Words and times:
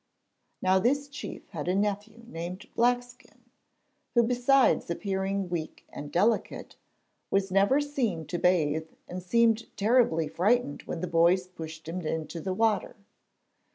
Now 0.63 0.79
this 0.79 1.07
chief 1.07 1.47
had 1.49 1.67
a 1.67 1.75
nephew 1.75 2.23
named 2.25 2.67
Blackskin, 2.75 3.37
who 4.15 4.23
besides 4.23 4.89
appearing 4.89 5.47
weak 5.47 5.85
and 5.89 6.11
delicate, 6.11 6.75
was 7.29 7.51
never 7.51 7.79
seen 7.79 8.25
to 8.25 8.39
bathe 8.39 8.89
and 9.07 9.21
seemed 9.21 9.67
terribly 9.77 10.27
frightened 10.27 10.81
when 10.87 11.01
the 11.01 11.05
boys 11.05 11.45
pushed 11.45 11.87
him 11.87 12.01
into 12.01 12.39
the 12.41 12.51
water. 12.55 12.95